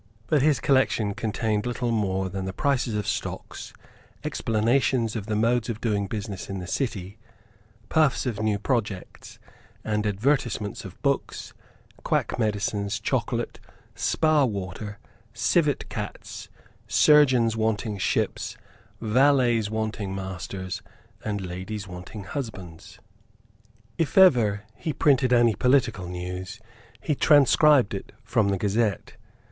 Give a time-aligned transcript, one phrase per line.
[0.25, 3.71] But his Collection contained little more than the prices of stocks,
[4.23, 7.19] explanations of the modes of doing business in the City,
[7.87, 9.37] puffs of new projects,
[9.83, 11.53] and advertisements of books,
[12.03, 13.59] quack medicines, chocolate,
[13.93, 14.97] spa water,
[15.35, 16.49] civet cats,
[16.87, 18.57] surgeons wanting ships,
[18.99, 20.81] valets wanting masters
[21.23, 22.97] and ladies wanting husbands.
[23.99, 26.59] If ever he printed any political news,
[26.99, 29.15] he transcribed it from the Gazette.